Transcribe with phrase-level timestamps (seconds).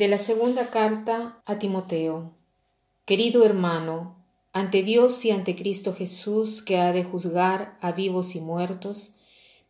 [0.00, 2.32] De la segunda carta a Timoteo.
[3.04, 4.16] Querido hermano,
[4.54, 9.16] ante Dios y ante Cristo Jesús, que ha de juzgar a vivos y muertos,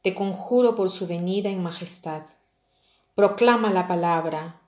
[0.03, 2.23] te conjuro por su venida en majestad.
[3.17, 4.63] Proclama la palabra,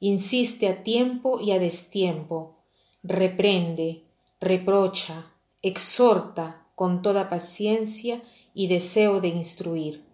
[0.00, 2.58] insiste a tiempo y a destiempo,
[3.02, 4.04] reprende,
[4.38, 10.05] reprocha, exhorta con toda paciencia y deseo de instruir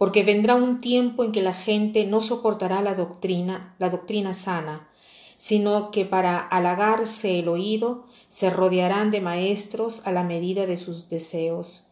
[0.00, 4.88] porque vendrá un tiempo en que la gente no soportará la doctrina, la doctrina sana,
[5.36, 11.10] sino que para halagarse el oído se rodearán de maestros a la medida de sus
[11.10, 11.88] deseos,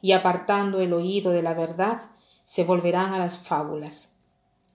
[0.00, 2.10] y apartando el oído de la verdad,
[2.44, 4.12] se volverán a las fábulas.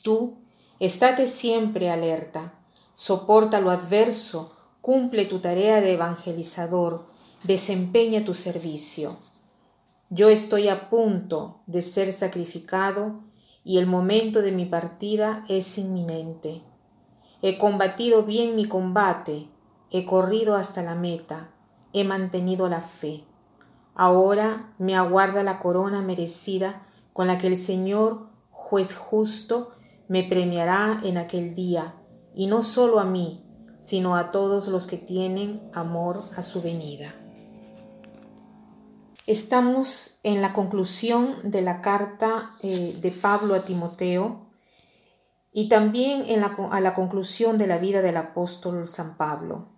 [0.03, 0.37] Tú,
[0.79, 2.53] estate siempre alerta,
[2.93, 7.07] soporta lo adverso, cumple tu tarea de evangelizador,
[7.41, 9.17] desempeña tu servicio.
[10.11, 13.23] Yo estoy a punto de ser sacrificado
[13.63, 16.61] y el momento de mi partida es inminente.
[17.41, 19.49] He combatido bien mi combate,
[19.89, 21.49] he corrido hasta la meta,
[21.91, 23.23] he mantenido la fe.
[23.95, 29.71] Ahora me aguarda la corona merecida con la que el Señor, juez justo,
[30.07, 31.95] me premiará en aquel día,
[32.35, 33.43] y no solo a mí,
[33.79, 37.15] sino a todos los que tienen amor a su venida.
[39.27, 44.45] Estamos en la conclusión de la carta eh, de Pablo a Timoteo
[45.51, 49.69] y también en la, a la conclusión de la vida del apóstol San Pablo.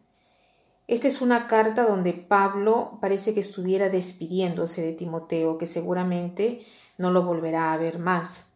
[0.87, 6.65] Esta es una carta donde Pablo parece que estuviera despidiéndose de Timoteo, que seguramente
[6.97, 8.47] no lo volverá a ver más.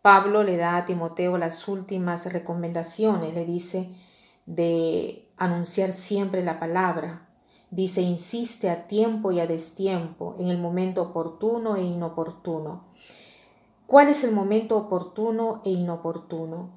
[0.00, 3.90] Pablo le da a Timoteo las últimas recomendaciones, le dice
[4.46, 7.28] de anunciar siempre la palabra,
[7.74, 12.84] Dice, insiste a tiempo y a destiempo, en el momento oportuno e inoportuno.
[13.88, 16.70] ¿Cuál es el momento oportuno e inoportuno?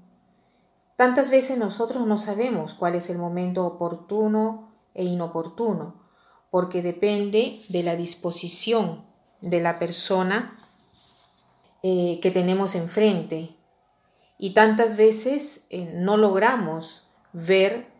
[0.96, 6.02] Tantas veces nosotros no sabemos cuál es el momento oportuno e inoportuno,
[6.50, 9.06] porque depende de la disposición
[9.42, 10.68] de la persona
[11.84, 13.56] eh, que tenemos enfrente.
[14.40, 17.97] Y tantas veces eh, no logramos ver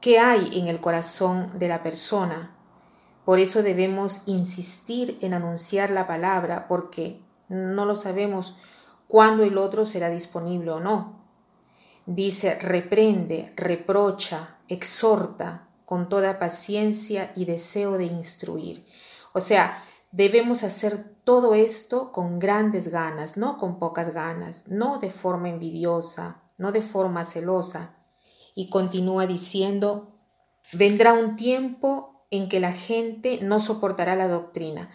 [0.00, 2.56] qué hay en el corazón de la persona.
[3.24, 8.56] Por eso debemos insistir en anunciar la palabra porque no lo sabemos
[9.08, 11.24] cuándo el otro será disponible o no.
[12.06, 18.86] Dice, reprende, reprocha, exhorta con toda paciencia y deseo de instruir.
[19.32, 19.82] O sea,
[20.12, 26.42] debemos hacer todo esto con grandes ganas, no con pocas ganas, no de forma envidiosa,
[26.58, 27.95] no de forma celosa,
[28.56, 30.08] y continúa diciendo,
[30.72, 34.90] vendrá un tiempo en que la gente no soportará la doctrina.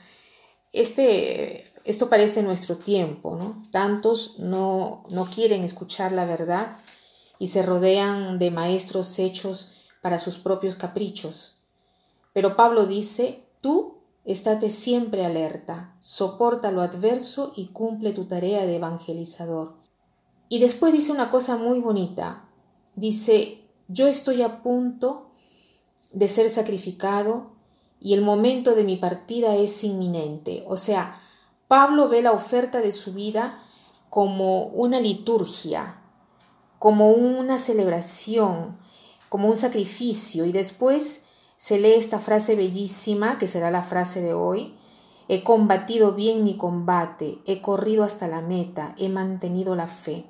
[0.73, 3.63] Este, esto parece nuestro tiempo, ¿no?
[3.71, 6.75] Tantos no, no quieren escuchar la verdad
[7.39, 9.69] y se rodean de maestros hechos
[10.01, 11.61] para sus propios caprichos.
[12.33, 18.77] Pero Pablo dice, tú estate siempre alerta, soporta lo adverso y cumple tu tarea de
[18.77, 19.77] evangelizador.
[20.50, 22.47] Y después dice una cosa muy bonita,
[22.96, 25.31] dice, yo estoy a punto
[26.12, 27.52] de ser sacrificado
[28.00, 30.63] y el momento de mi partida es inminente.
[30.68, 31.19] O sea,
[31.68, 33.63] Pablo ve la oferta de su vida
[34.09, 36.01] como una liturgia,
[36.80, 38.78] como una celebración,
[39.30, 40.46] como un sacrificio.
[40.46, 41.22] Y después
[41.57, 44.75] se lee esta frase bellísima, que será la frase de hoy.
[45.28, 50.25] He combatido bien mi combate, he corrido hasta la meta, he mantenido la fe.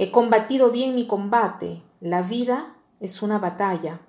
[0.00, 1.82] He combatido bien mi combate.
[2.00, 4.00] La vida es una batalla.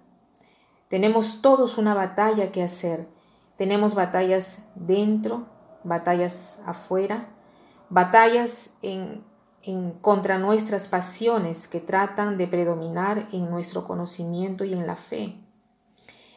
[0.88, 3.10] Tenemos todos una batalla que hacer.
[3.58, 5.48] Tenemos batallas dentro,
[5.84, 7.30] batallas afuera,
[7.90, 9.26] batallas en,
[9.64, 15.40] en contra nuestras pasiones que tratan de predominar en nuestro conocimiento y en la fe.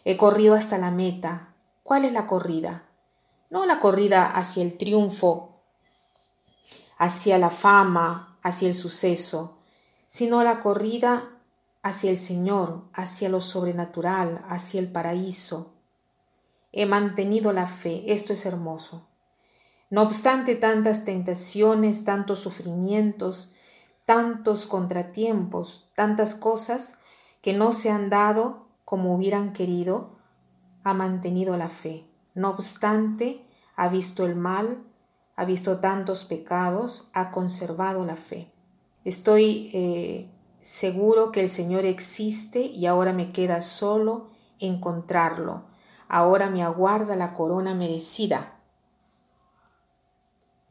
[0.07, 1.55] He corrido hasta la meta.
[1.83, 2.89] ¿Cuál es la corrida?
[3.51, 5.63] No la corrida hacia el triunfo,
[6.97, 9.59] hacia la fama, hacia el suceso,
[10.07, 11.39] sino la corrida
[11.83, 15.75] hacia el Señor, hacia lo sobrenatural, hacia el paraíso.
[16.73, 19.09] He mantenido la fe, esto es hermoso.
[19.91, 23.53] No obstante tantas tentaciones, tantos sufrimientos,
[24.05, 26.99] tantos contratiempos, tantas cosas
[27.43, 30.17] que no se han dado como hubieran querido,
[30.85, 32.09] ha mantenido la fe.
[32.35, 33.47] No obstante,
[33.77, 34.83] ha visto el mal,
[35.43, 38.53] ha visto tantos pecados, ha conservado la fe.
[39.05, 40.31] Estoy eh,
[40.61, 44.31] seguro que el Señor existe y ahora me queda solo
[44.61, 45.65] encontrarlo.
[46.09, 48.61] Ahora me aguarda la corona merecida,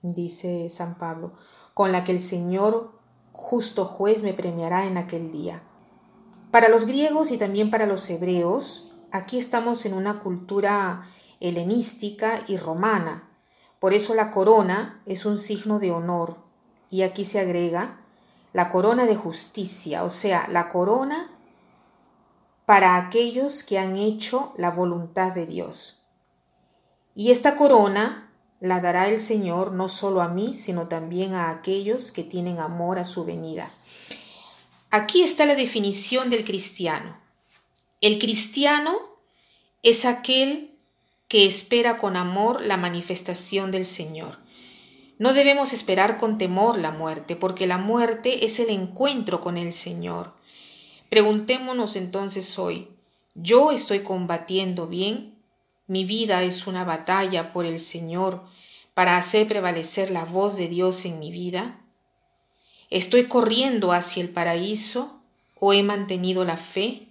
[0.01, 1.33] dice San Pablo,
[1.73, 2.97] con la que el Señor,
[3.33, 5.63] justo juez me premiará en aquel día.
[6.49, 11.03] Para los griegos y también para los hebreos, aquí estamos en una cultura
[11.41, 13.30] helenística y romana.
[13.81, 16.37] Por eso la corona es un signo de honor.
[16.91, 17.97] Y aquí se agrega
[18.53, 21.31] la corona de justicia, o sea, la corona
[22.67, 25.99] para aquellos que han hecho la voluntad de Dios.
[27.15, 32.11] Y esta corona la dará el Señor no solo a mí, sino también a aquellos
[32.11, 33.71] que tienen amor a su venida.
[34.91, 37.17] Aquí está la definición del cristiano.
[37.99, 38.95] El cristiano
[39.81, 40.70] es aquel
[41.31, 44.39] que espera con amor la manifestación del Señor.
[45.17, 49.71] No debemos esperar con temor la muerte, porque la muerte es el encuentro con el
[49.71, 50.33] Señor.
[51.09, 52.89] Preguntémonos entonces hoy,
[53.33, 55.35] ¿yo estoy combatiendo bien?
[55.87, 58.43] Mi vida es una batalla por el Señor
[58.93, 61.79] para hacer prevalecer la voz de Dios en mi vida.
[62.89, 65.21] ¿Estoy corriendo hacia el paraíso
[65.57, 67.07] o he mantenido la fe?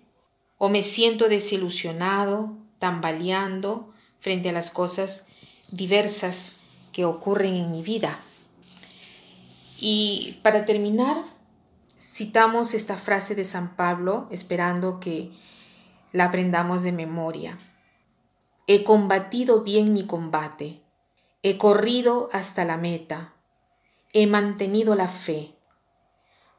[0.59, 3.90] ¿O me siento desilusionado, tambaleando
[4.21, 5.27] frente a las cosas
[5.71, 6.53] diversas
[6.93, 8.21] que ocurren en mi vida?
[9.79, 11.17] Y para terminar,
[11.99, 15.33] citamos esta frase de San Pablo esperando que
[16.13, 17.59] la aprendamos de memoria.
[18.67, 20.83] He combatido bien mi combate,
[21.43, 23.33] he corrido hasta la meta,
[24.13, 25.55] he mantenido la fe.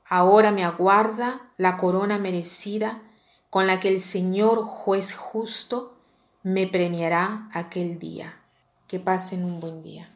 [0.05, 3.01] Ahora me aguarda la corona merecida
[3.49, 6.00] con la que el Señor juez justo
[6.43, 8.33] me premiará aquel día.
[8.87, 10.09] Que pasen un buen día.